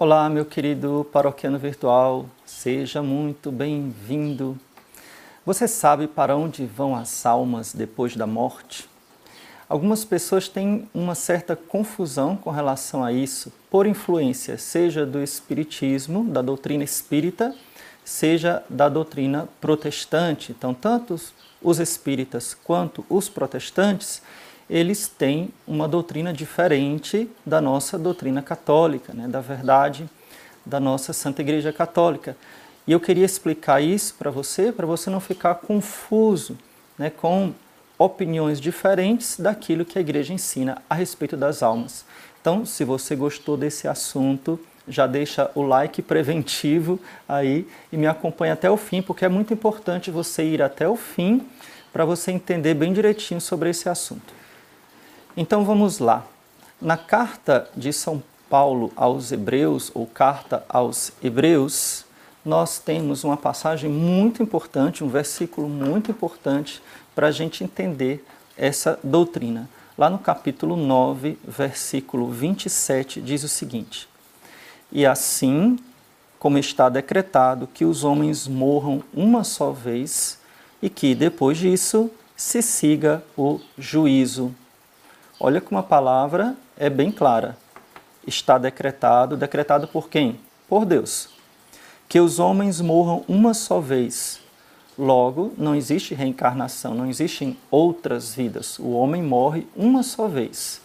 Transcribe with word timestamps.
Olá, 0.00 0.28
meu 0.30 0.44
querido 0.44 1.04
paroquiano 1.10 1.58
virtual, 1.58 2.26
seja 2.46 3.02
muito 3.02 3.50
bem-vindo. 3.50 4.56
Você 5.44 5.66
sabe 5.66 6.06
para 6.06 6.36
onde 6.36 6.64
vão 6.64 6.94
as 6.94 7.26
almas 7.26 7.74
depois 7.74 8.14
da 8.14 8.24
morte? 8.24 8.88
Algumas 9.68 10.04
pessoas 10.04 10.46
têm 10.46 10.88
uma 10.94 11.16
certa 11.16 11.56
confusão 11.56 12.36
com 12.36 12.48
relação 12.48 13.02
a 13.02 13.12
isso, 13.12 13.52
por 13.68 13.88
influência 13.88 14.56
seja 14.56 15.04
do 15.04 15.20
espiritismo, 15.20 16.22
da 16.22 16.42
doutrina 16.42 16.84
espírita, 16.84 17.52
seja 18.04 18.62
da 18.70 18.88
doutrina 18.88 19.48
protestante. 19.60 20.52
Então, 20.52 20.72
tanto 20.72 21.20
os 21.60 21.80
espíritas 21.80 22.54
quanto 22.54 23.04
os 23.10 23.28
protestantes 23.28 24.22
eles 24.68 25.08
têm 25.08 25.50
uma 25.66 25.88
doutrina 25.88 26.32
diferente 26.32 27.28
da 27.44 27.60
nossa 27.60 27.98
doutrina 27.98 28.42
católica, 28.42 29.12
né, 29.12 29.26
da 29.26 29.40
verdade 29.40 30.08
da 30.68 30.78
nossa 30.78 31.12
Santa 31.12 31.40
Igreja 31.40 31.72
Católica. 31.72 32.36
E 32.86 32.92
eu 32.92 33.00
queria 33.00 33.24
explicar 33.24 33.80
isso 33.80 34.14
para 34.18 34.30
você, 34.30 34.70
para 34.70 34.86
você 34.86 35.08
não 35.08 35.20
ficar 35.20 35.54
confuso 35.56 36.58
né, 36.98 37.10
com 37.10 37.52
opiniões 37.98 38.60
diferentes 38.60 39.38
daquilo 39.38 39.84
que 39.84 39.98
a 39.98 40.00
Igreja 40.00 40.32
ensina 40.32 40.80
a 40.88 40.94
respeito 40.94 41.36
das 41.36 41.62
almas. 41.62 42.04
Então, 42.40 42.64
se 42.64 42.84
você 42.84 43.16
gostou 43.16 43.56
desse 43.56 43.88
assunto, 43.88 44.60
já 44.86 45.06
deixa 45.06 45.50
o 45.54 45.62
like 45.62 46.00
preventivo 46.00 47.00
aí 47.28 47.66
e 47.92 47.96
me 47.96 48.06
acompanha 48.06 48.52
até 48.52 48.70
o 48.70 48.76
fim, 48.76 49.02
porque 49.02 49.24
é 49.24 49.28
muito 49.28 49.52
importante 49.52 50.10
você 50.10 50.44
ir 50.44 50.62
até 50.62 50.88
o 50.88 50.96
fim 50.96 51.46
para 51.92 52.04
você 52.04 52.30
entender 52.30 52.74
bem 52.74 52.92
direitinho 52.92 53.40
sobre 53.40 53.70
esse 53.70 53.88
assunto. 53.88 54.32
Então 55.40 55.64
vamos 55.64 56.00
lá. 56.00 56.26
Na 56.82 56.96
carta 56.96 57.70
de 57.76 57.92
São 57.92 58.20
Paulo 58.50 58.90
aos 58.96 59.30
Hebreus, 59.30 59.88
ou 59.94 60.04
carta 60.04 60.64
aos 60.68 61.12
Hebreus, 61.22 62.04
nós 62.44 62.80
temos 62.80 63.22
uma 63.22 63.36
passagem 63.36 63.88
muito 63.88 64.42
importante, 64.42 65.04
um 65.04 65.08
versículo 65.08 65.68
muito 65.68 66.10
importante 66.10 66.82
para 67.14 67.28
a 67.28 67.30
gente 67.30 67.62
entender 67.62 68.26
essa 68.56 68.98
doutrina. 69.00 69.70
Lá 69.96 70.10
no 70.10 70.18
capítulo 70.18 70.74
9, 70.74 71.38
versículo 71.46 72.32
27, 72.32 73.20
diz 73.20 73.44
o 73.44 73.48
seguinte: 73.48 74.08
E 74.90 75.06
assim 75.06 75.78
como 76.36 76.58
está 76.58 76.88
decretado 76.88 77.68
que 77.72 77.84
os 77.84 78.02
homens 78.02 78.48
morram 78.48 79.04
uma 79.14 79.44
só 79.44 79.70
vez 79.70 80.40
e 80.82 80.90
que 80.90 81.14
depois 81.14 81.58
disso 81.58 82.10
se 82.36 82.60
siga 82.60 83.22
o 83.36 83.60
juízo. 83.78 84.52
Olha 85.40 85.60
como 85.60 85.78
a 85.78 85.82
palavra 85.82 86.56
é 86.76 86.90
bem 86.90 87.12
clara. 87.12 87.56
Está 88.26 88.58
decretado, 88.58 89.36
decretado 89.36 89.86
por 89.86 90.08
quem? 90.08 90.40
Por 90.68 90.84
Deus. 90.84 91.28
Que 92.08 92.18
os 92.18 92.38
homens 92.38 92.80
morram 92.80 93.24
uma 93.28 93.54
só 93.54 93.80
vez. 93.80 94.40
Logo, 94.98 95.52
não 95.56 95.76
existe 95.76 96.12
reencarnação, 96.12 96.92
não 96.92 97.08
existem 97.08 97.56
outras 97.70 98.34
vidas. 98.34 98.80
O 98.80 98.90
homem 98.90 99.22
morre 99.22 99.66
uma 99.76 100.02
só 100.02 100.26
vez. 100.26 100.80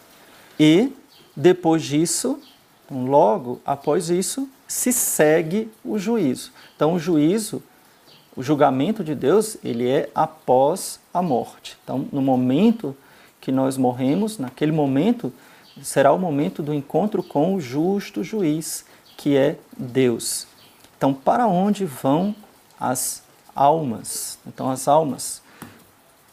E, 0.60 0.94
depois 1.36 1.82
disso, 1.82 2.40
então, 2.86 3.06
logo 3.06 3.60
após 3.66 4.12
isso, 4.12 4.48
se 4.68 4.94
segue 4.94 5.72
o 5.84 5.98
juízo. 5.98 6.52
Então, 6.76 6.94
o 6.94 7.00
juízo, 7.00 7.64
o 8.36 8.44
julgamento 8.44 9.04
de 9.04 9.16
Deus, 9.16 9.58
ele 9.64 9.90
é 9.90 10.10
após 10.14 11.00
a 11.12 11.22
morte. 11.22 11.76
Então, 11.84 12.08
no 12.12 12.22
momento 12.22 12.96
que 13.44 13.52
nós 13.52 13.76
morremos, 13.76 14.38
naquele 14.38 14.72
momento 14.72 15.34
será 15.82 16.14
o 16.14 16.18
momento 16.18 16.64
do 16.64 16.74
encontro 16.74 17.22
com 17.22 17.54
o 17.54 17.60
justo 17.60 18.24
juiz, 18.24 18.86
que 19.18 19.36
é 19.36 19.58
Deus. 19.78 20.48
Então, 20.98 21.14
para 21.14 21.46
onde 21.46 21.84
vão 21.84 22.34
as 22.80 23.22
almas? 23.54 24.40
Então, 24.48 24.72
as 24.72 24.88
almas, 24.88 25.42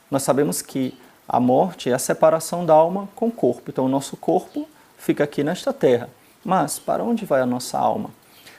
nós 0.09 0.23
sabemos 0.23 0.63
que 0.63 0.97
a 1.29 1.41
morte 1.41 1.91
é 1.91 1.93
a 1.93 1.99
separação 1.99 2.65
da 2.65 2.75
alma 2.75 3.09
com 3.17 3.27
o 3.27 3.33
corpo. 3.33 3.71
Então, 3.71 3.87
o 3.87 3.89
nosso 3.89 4.17
corpo 4.17 4.69
fica 4.97 5.25
aqui 5.25 5.43
nesta 5.43 5.73
terra. 5.73 6.09
Mas 6.45 6.79
para 6.79 7.03
onde 7.03 7.25
vai 7.25 7.41
a 7.41 7.47
nossa 7.47 7.77
alma? 7.77 8.11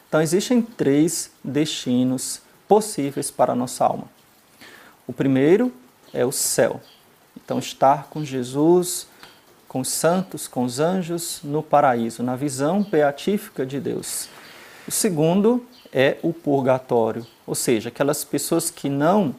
Então, 0.10 0.22
existem 0.22 0.62
três 0.62 1.32
destinos 1.42 2.42
possíveis 2.68 3.32
para 3.32 3.54
a 3.54 3.56
nossa 3.56 3.86
alma. 3.86 4.10
O 5.08 5.14
primeiro 5.14 5.72
é 6.14 6.26
o 6.26 6.34
céu. 6.34 6.82
Então, 7.52 7.60
estar 7.60 8.08
com 8.10 8.24
Jesus, 8.24 9.08
com 9.68 9.82
os 9.82 9.90
santos, 9.90 10.48
com 10.48 10.64
os 10.64 10.80
anjos 10.80 11.42
no 11.44 11.62
paraíso, 11.62 12.24
na 12.24 12.34
visão 12.34 12.82
beatífica 12.82 13.66
de 13.66 13.78
Deus. 13.78 14.30
O 14.88 14.92
segundo 14.92 15.66
é 15.92 16.18
o 16.24 16.32
purgatório, 16.32 17.28
ou 17.46 17.54
seja, 17.54 17.90
aquelas 17.90 18.24
pessoas 18.24 18.72
que 18.72 18.88
não 18.88 19.36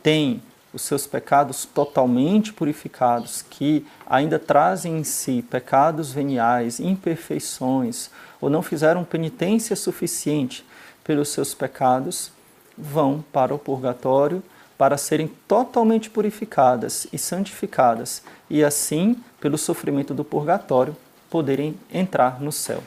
têm 0.00 0.40
os 0.72 0.82
seus 0.82 1.08
pecados 1.08 1.64
totalmente 1.64 2.52
purificados, 2.52 3.42
que 3.42 3.84
ainda 4.06 4.38
trazem 4.38 4.98
em 4.98 5.02
si 5.02 5.42
pecados 5.42 6.12
veniais, 6.12 6.78
imperfeições, 6.78 8.10
ou 8.40 8.48
não 8.48 8.62
fizeram 8.62 9.02
penitência 9.02 9.74
suficiente 9.74 10.64
pelos 11.02 11.30
seus 11.30 11.52
pecados, 11.52 12.30
vão 12.78 13.24
para 13.32 13.52
o 13.52 13.58
purgatório 13.58 14.40
para 14.80 14.96
serem 14.96 15.30
totalmente 15.46 16.08
purificadas 16.08 17.06
e 17.12 17.18
santificadas, 17.18 18.22
e 18.48 18.64
assim, 18.64 19.14
pelo 19.38 19.58
sofrimento 19.58 20.14
do 20.14 20.24
purgatório, 20.24 20.96
poderem 21.28 21.78
entrar 21.92 22.40
no 22.40 22.50
céu. 22.50 22.82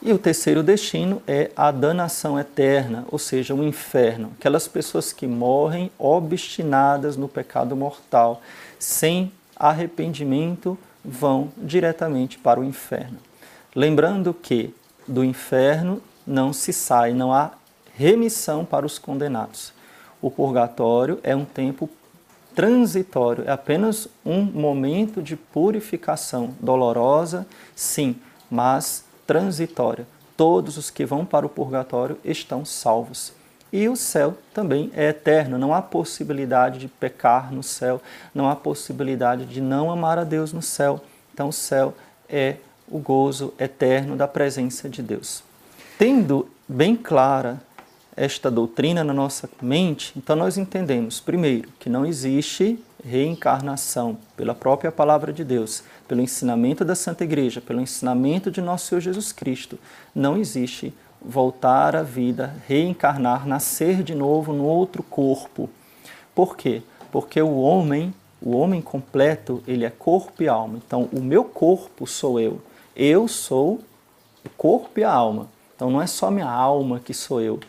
E 0.00 0.12
o 0.12 0.18
terceiro 0.18 0.62
destino 0.62 1.20
é 1.26 1.50
a 1.56 1.72
danação 1.72 2.38
eterna, 2.38 3.04
ou 3.10 3.18
seja, 3.18 3.56
o 3.56 3.64
inferno. 3.64 4.30
Aquelas 4.38 4.68
pessoas 4.68 5.12
que 5.12 5.26
morrem 5.26 5.90
obstinadas 5.98 7.16
no 7.16 7.26
pecado 7.26 7.74
mortal, 7.74 8.40
sem 8.78 9.32
arrependimento, 9.56 10.78
vão 11.04 11.50
diretamente 11.58 12.38
para 12.38 12.60
o 12.60 12.64
inferno. 12.64 13.18
Lembrando 13.74 14.32
que 14.32 14.72
do 15.08 15.24
inferno 15.24 16.00
não 16.24 16.52
se 16.52 16.72
sai, 16.72 17.12
não 17.12 17.32
há 17.32 17.50
remissão 17.96 18.64
para 18.64 18.86
os 18.86 18.96
condenados 18.96 19.72
o 20.22 20.30
purgatório 20.30 21.18
é 21.22 21.36
um 21.36 21.44
tempo 21.44 21.90
transitório, 22.54 23.44
é 23.46 23.50
apenas 23.50 24.08
um 24.24 24.42
momento 24.42 25.20
de 25.20 25.36
purificação 25.36 26.54
dolorosa, 26.60 27.46
sim, 27.74 28.16
mas 28.50 29.04
transitória. 29.26 30.06
Todos 30.36 30.76
os 30.76 30.88
que 30.88 31.04
vão 31.04 31.24
para 31.24 31.44
o 31.44 31.48
purgatório 31.48 32.18
estão 32.24 32.64
salvos. 32.64 33.32
E 33.72 33.88
o 33.88 33.96
céu 33.96 34.36
também 34.52 34.90
é 34.94 35.08
eterno, 35.08 35.58
não 35.58 35.74
há 35.74 35.80
possibilidade 35.80 36.78
de 36.78 36.88
pecar 36.88 37.52
no 37.52 37.62
céu, 37.62 38.02
não 38.34 38.48
há 38.48 38.54
possibilidade 38.54 39.46
de 39.46 39.60
não 39.60 39.90
amar 39.90 40.18
a 40.18 40.24
Deus 40.24 40.52
no 40.52 40.60
céu. 40.60 41.00
Então, 41.32 41.48
o 41.48 41.52
céu 41.52 41.94
é 42.28 42.56
o 42.86 42.98
gozo 42.98 43.54
eterno 43.58 44.14
da 44.14 44.28
presença 44.28 44.90
de 44.90 45.02
Deus. 45.02 45.42
Tendo 45.98 46.50
bem 46.68 46.94
clara 46.94 47.62
esta 48.16 48.50
doutrina 48.50 49.02
na 49.02 49.12
nossa 49.12 49.48
mente, 49.60 50.12
então 50.16 50.36
nós 50.36 50.58
entendemos, 50.58 51.20
primeiro, 51.20 51.68
que 51.78 51.88
não 51.88 52.04
existe 52.04 52.78
reencarnação 53.04 54.16
pela 54.36 54.54
própria 54.54 54.92
palavra 54.92 55.32
de 55.32 55.42
Deus, 55.42 55.82
pelo 56.06 56.20
ensinamento 56.20 56.84
da 56.84 56.94
Santa 56.94 57.24
Igreja, 57.24 57.60
pelo 57.60 57.80
ensinamento 57.80 58.50
de 58.50 58.60
nosso 58.60 58.86
Senhor 58.86 59.00
Jesus 59.00 59.32
Cristo. 59.32 59.78
Não 60.14 60.36
existe 60.36 60.94
voltar 61.20 61.96
à 61.96 62.02
vida, 62.02 62.54
reencarnar, 62.66 63.46
nascer 63.46 64.02
de 64.02 64.14
novo 64.14 64.52
no 64.52 64.64
outro 64.64 65.02
corpo. 65.02 65.68
Por 66.34 66.56
quê? 66.56 66.82
Porque 67.10 67.40
o 67.40 67.60
homem, 67.60 68.14
o 68.40 68.56
homem 68.56 68.80
completo, 68.80 69.62
ele 69.66 69.84
é 69.84 69.90
corpo 69.90 70.42
e 70.42 70.48
alma. 70.48 70.80
Então, 70.84 71.08
o 71.12 71.20
meu 71.20 71.44
corpo 71.44 72.06
sou 72.06 72.40
eu. 72.40 72.60
Eu 72.94 73.28
sou 73.28 73.80
o 74.44 74.48
corpo 74.50 75.00
e 75.00 75.04
a 75.04 75.12
alma. 75.12 75.48
Então, 75.74 75.90
não 75.90 76.00
é 76.00 76.06
só 76.06 76.30
minha 76.30 76.50
alma 76.50 77.00
que 77.00 77.14
sou 77.14 77.40
eu. 77.40 77.60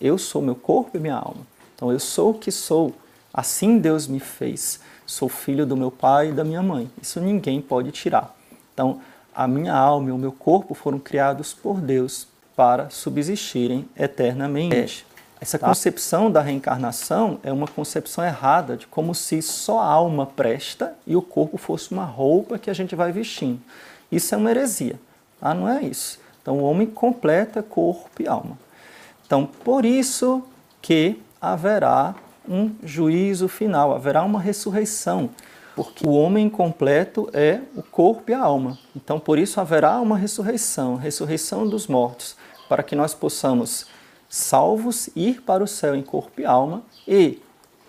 Eu 0.00 0.18
sou 0.18 0.40
meu 0.40 0.54
corpo 0.54 0.96
e 0.96 1.00
minha 1.00 1.16
alma. 1.16 1.46
Então 1.74 1.92
eu 1.92 1.98
sou 2.00 2.30
o 2.30 2.34
que 2.34 2.50
sou. 2.50 2.94
Assim 3.32 3.78
Deus 3.78 4.06
me 4.06 4.20
fez. 4.20 4.80
Sou 5.06 5.28
filho 5.28 5.64
do 5.64 5.76
meu 5.76 5.90
pai 5.90 6.30
e 6.30 6.32
da 6.32 6.44
minha 6.44 6.62
mãe. 6.62 6.90
Isso 7.00 7.20
ninguém 7.20 7.60
pode 7.60 7.90
tirar. 7.90 8.34
Então 8.74 9.00
a 9.34 9.46
minha 9.46 9.74
alma 9.74 10.08
e 10.08 10.12
o 10.12 10.18
meu 10.18 10.32
corpo 10.32 10.74
foram 10.74 10.98
criados 10.98 11.52
por 11.54 11.80
Deus 11.80 12.26
para 12.56 12.90
subsistirem 12.90 13.88
eternamente. 13.96 15.06
Essa 15.40 15.58
tá? 15.58 15.68
concepção 15.68 16.30
da 16.30 16.40
reencarnação 16.40 17.38
é 17.44 17.52
uma 17.52 17.68
concepção 17.68 18.24
errada, 18.24 18.76
de 18.76 18.88
como 18.88 19.14
se 19.14 19.40
só 19.40 19.78
a 19.78 19.86
alma 19.86 20.26
presta 20.26 20.94
e 21.06 21.14
o 21.14 21.22
corpo 21.22 21.56
fosse 21.56 21.92
uma 21.92 22.04
roupa 22.04 22.58
que 22.58 22.68
a 22.68 22.74
gente 22.74 22.96
vai 22.96 23.12
vestindo. 23.12 23.60
Isso 24.10 24.34
é 24.34 24.38
uma 24.38 24.50
heresia. 24.50 24.98
Ah, 25.40 25.54
não 25.54 25.68
é 25.68 25.82
isso. 25.82 26.18
Então 26.42 26.58
o 26.58 26.64
homem 26.64 26.86
completa 26.86 27.62
corpo 27.62 28.10
e 28.20 28.26
alma. 28.26 28.58
Então, 29.28 29.44
por 29.44 29.84
isso 29.84 30.42
que 30.80 31.20
haverá 31.38 32.14
um 32.48 32.70
juízo 32.82 33.46
final, 33.46 33.94
haverá 33.94 34.24
uma 34.24 34.40
ressurreição, 34.40 35.28
porque 35.76 36.06
o 36.06 36.12
homem 36.12 36.48
completo 36.48 37.28
é 37.34 37.60
o 37.76 37.82
corpo 37.82 38.30
e 38.30 38.32
a 38.32 38.42
alma. 38.42 38.78
Então, 38.96 39.20
por 39.20 39.38
isso 39.38 39.60
haverá 39.60 40.00
uma 40.00 40.16
ressurreição, 40.16 40.96
ressurreição 40.96 41.68
dos 41.68 41.86
mortos. 41.86 42.36
para 42.70 42.82
que 42.82 42.94
nós 42.94 43.14
possamos, 43.14 43.86
salvos, 44.28 45.08
ir 45.16 45.40
para 45.42 45.64
o 45.64 45.66
céu 45.66 45.94
em 45.94 46.02
corpo 46.02 46.40
e 46.40 46.44
alma 46.44 46.82
e 47.06 47.40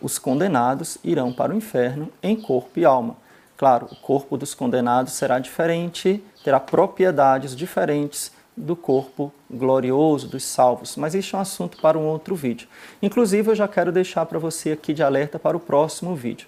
os 0.01 0.17
condenados 0.17 0.97
irão 1.03 1.33
para 1.33 1.53
o 1.53 1.55
inferno 1.57 2.09
em 2.23 2.35
corpo 2.35 2.79
e 2.79 2.85
alma. 2.85 3.17
Claro, 3.57 3.87
o 3.91 3.95
corpo 3.97 4.37
dos 4.37 4.53
condenados 4.53 5.11
será 5.13 5.37
diferente, 5.37 6.23
terá 6.41 6.61
propriedades 6.61 7.53
diferentes 7.53 8.31
do 8.59 8.75
corpo 8.75 9.31
glorioso 9.49 10.27
dos 10.27 10.43
salvos, 10.43 10.97
mas 10.97 11.15
isso 11.15 11.35
é 11.35 11.39
um 11.39 11.41
assunto 11.41 11.77
para 11.81 11.97
um 11.97 12.05
outro 12.05 12.35
vídeo. 12.35 12.67
Inclusive, 13.01 13.49
eu 13.49 13.55
já 13.55 13.67
quero 13.67 13.91
deixar 13.91 14.25
para 14.25 14.37
você 14.37 14.73
aqui 14.73 14.93
de 14.93 15.01
alerta 15.01 15.39
para 15.39 15.55
o 15.55 15.59
próximo 15.59 16.13
vídeo. 16.13 16.47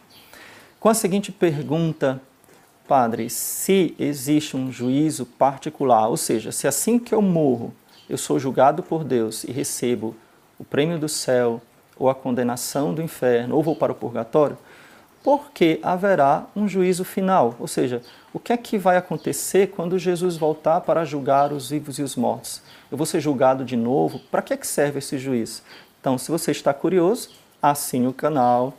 Com 0.79 0.89
a 0.89 0.93
seguinte 0.93 1.31
pergunta, 1.31 2.21
Padre, 2.87 3.29
se 3.29 3.95
existe 3.97 4.57
um 4.57 4.71
juízo 4.71 5.25
particular, 5.25 6.09
ou 6.09 6.17
seja, 6.17 6.51
se 6.51 6.67
assim 6.67 6.99
que 6.99 7.15
eu 7.15 7.21
morro, 7.21 7.73
eu 8.09 8.17
sou 8.17 8.37
julgado 8.37 8.83
por 8.83 9.05
Deus 9.05 9.45
e 9.45 9.51
recebo 9.51 10.13
o 10.59 10.65
prêmio 10.65 10.99
do 10.99 11.07
céu, 11.07 11.61
ou 11.97 12.09
a 12.09 12.15
condenação 12.15 12.93
do 12.93 13.01
inferno, 13.01 13.55
ou 13.55 13.63
vou 13.63 13.75
para 13.75 13.91
o 13.91 13.95
purgatório, 13.95 14.57
porque 15.23 15.79
haverá 15.83 16.45
um 16.55 16.67
juízo 16.67 17.03
final. 17.03 17.55
Ou 17.59 17.67
seja, 17.67 18.01
o 18.33 18.39
que 18.39 18.53
é 18.53 18.57
que 18.57 18.77
vai 18.77 18.97
acontecer 18.97 19.67
quando 19.67 19.99
Jesus 19.99 20.37
voltar 20.37 20.81
para 20.81 21.05
julgar 21.05 21.51
os 21.51 21.69
vivos 21.69 21.99
e 21.99 22.03
os 22.03 22.15
mortos? 22.15 22.61
Eu 22.91 22.97
vou 22.97 23.05
ser 23.05 23.19
julgado 23.19 23.63
de 23.63 23.75
novo? 23.75 24.19
Para 24.31 24.41
que, 24.41 24.53
é 24.53 24.57
que 24.57 24.67
serve 24.67 24.99
esse 24.99 25.17
juízo? 25.17 25.61
Então, 25.99 26.17
se 26.17 26.31
você 26.31 26.51
está 26.51 26.73
curioso, 26.73 27.29
assine 27.61 28.07
o 28.07 28.13
canal, 28.13 28.73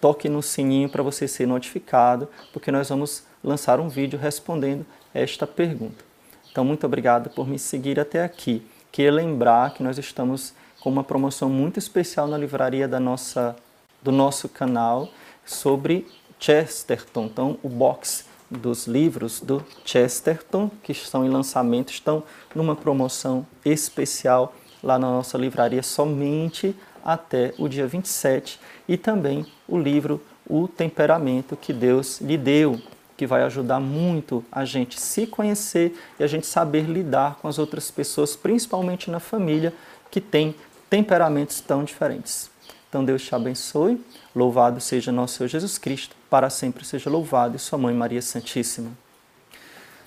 toque 0.00 0.28
no 0.28 0.42
sininho 0.42 0.88
para 0.88 1.02
você 1.02 1.26
ser 1.26 1.46
notificado, 1.46 2.28
porque 2.52 2.70
nós 2.70 2.88
vamos 2.88 3.24
lançar 3.42 3.80
um 3.80 3.88
vídeo 3.88 4.18
respondendo 4.18 4.84
esta 5.14 5.46
pergunta. 5.46 6.04
Então, 6.50 6.64
muito 6.64 6.84
obrigado 6.84 7.30
por 7.30 7.48
me 7.48 7.58
seguir 7.58 7.98
até 7.98 8.22
aqui. 8.22 8.62
Queria 8.92 9.12
lembrar 9.12 9.72
que 9.74 9.82
nós 9.82 9.96
estamos 9.96 10.52
com 10.80 10.90
uma 10.90 11.04
promoção 11.04 11.48
muito 11.48 11.78
especial 11.78 12.26
na 12.26 12.36
livraria 12.36 12.86
da 12.86 13.00
nossa, 13.00 13.56
do 14.02 14.12
nosso 14.12 14.48
canal 14.48 15.08
sobre 15.48 16.06
Chesterton. 16.38 17.24
Então, 17.24 17.58
o 17.62 17.68
box 17.68 18.26
dos 18.50 18.86
livros 18.86 19.40
do 19.40 19.64
Chesterton, 19.84 20.70
que 20.82 20.92
estão 20.92 21.24
em 21.24 21.28
lançamento, 21.28 21.90
estão 21.90 22.22
numa 22.54 22.76
promoção 22.76 23.46
especial 23.64 24.54
lá 24.82 24.98
na 24.98 25.08
nossa 25.08 25.36
livraria 25.36 25.82
somente 25.82 26.74
até 27.04 27.54
o 27.58 27.68
dia 27.68 27.86
27 27.86 28.60
e 28.86 28.96
também 28.96 29.46
o 29.66 29.78
livro 29.78 30.20
O 30.46 30.68
Temperamento 30.68 31.56
que 31.56 31.72
Deus 31.72 32.20
lhe 32.20 32.36
deu, 32.36 32.80
que 33.16 33.26
vai 33.26 33.42
ajudar 33.42 33.80
muito 33.80 34.44
a 34.52 34.64
gente 34.64 35.00
se 35.00 35.26
conhecer 35.26 35.98
e 36.18 36.24
a 36.24 36.26
gente 36.26 36.46
saber 36.46 36.82
lidar 36.82 37.36
com 37.36 37.48
as 37.48 37.58
outras 37.58 37.90
pessoas, 37.90 38.36
principalmente 38.36 39.10
na 39.10 39.20
família, 39.20 39.74
que 40.10 40.20
tem 40.20 40.54
temperamentos 40.88 41.60
tão 41.60 41.84
diferentes. 41.84 42.50
Então 42.88 43.04
Deus 43.04 43.22
te 43.22 43.34
abençoe, 43.34 44.02
louvado 44.34 44.80
seja 44.80 45.12
nosso 45.12 45.36
Senhor 45.36 45.48
Jesus 45.48 45.76
Cristo, 45.76 46.16
para 46.30 46.48
sempre 46.48 46.84
seja 46.84 47.10
louvado 47.10 47.56
e 47.56 47.58
sua 47.58 47.78
mãe 47.78 47.94
Maria 47.94 48.22
Santíssima. 48.22 48.90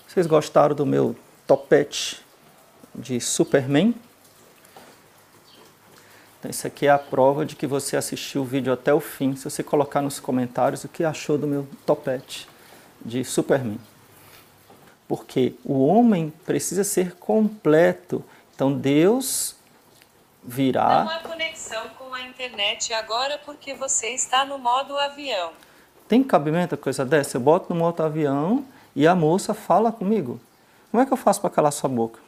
Vocês 0.08 0.26
gostaram 0.26 0.74
do 0.74 0.84
meu 0.84 1.16
topete 1.46 2.20
de 2.94 3.20
Superman? 3.20 3.94
Então, 6.38 6.50
isso 6.50 6.66
aqui 6.66 6.88
é 6.88 6.90
a 6.90 6.98
prova 6.98 7.46
de 7.46 7.54
que 7.54 7.68
você 7.68 7.96
assistiu 7.96 8.42
o 8.42 8.44
vídeo 8.44 8.72
até 8.72 8.92
o 8.92 8.98
fim. 8.98 9.36
Se 9.36 9.44
você 9.44 9.62
colocar 9.62 10.02
nos 10.02 10.18
comentários 10.18 10.82
o 10.82 10.88
que 10.88 11.04
achou 11.04 11.38
do 11.38 11.46
meu 11.46 11.68
topete 11.86 12.48
de 13.00 13.24
Superman. 13.24 13.78
Porque 15.06 15.54
o 15.64 15.86
homem 15.86 16.32
precisa 16.44 16.82
ser 16.82 17.14
completo. 17.14 18.24
Então 18.54 18.72
Deus 18.72 19.54
virá. 20.42 21.04
Não 21.04 21.10
há 21.10 21.20
conexão 21.20 21.88
com 21.90 22.01
internet 22.22 22.92
agora 22.92 23.38
porque 23.44 23.74
você 23.74 24.08
está 24.08 24.44
no 24.44 24.58
modo 24.58 24.96
avião. 24.98 25.52
Tem 26.08 26.22
cabimento 26.22 26.74
a 26.74 26.78
coisa 26.78 27.04
dessa? 27.04 27.36
Eu 27.36 27.40
boto 27.40 27.72
no 27.72 27.78
modo 27.78 28.02
avião 28.02 28.64
e 28.94 29.06
a 29.06 29.14
moça 29.14 29.54
fala 29.54 29.90
comigo. 29.92 30.40
Como 30.90 31.02
é 31.02 31.06
que 31.06 31.12
eu 31.12 31.16
faço 31.16 31.40
para 31.40 31.50
calar 31.50 31.72
sua 31.72 31.88
boca? 31.88 32.20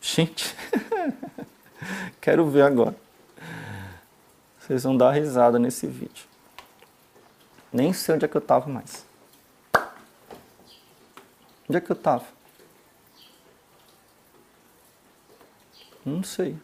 Gente, 0.00 0.54
quero 2.20 2.48
ver 2.50 2.62
agora. 2.62 2.96
Vocês 4.58 4.82
vão 4.82 4.96
dar 4.96 5.12
risada 5.12 5.58
nesse 5.58 5.86
vídeo. 5.86 6.26
Nem 7.72 7.92
sei 7.92 8.14
onde 8.14 8.24
é 8.24 8.28
que 8.28 8.36
eu 8.36 8.40
estava 8.40 8.68
mais. 8.68 9.06
Onde 11.68 11.78
é 11.78 11.80
que 11.80 11.90
eu 11.90 11.96
estava? 11.96 12.24
Não 16.04 16.22
sei. 16.22 16.56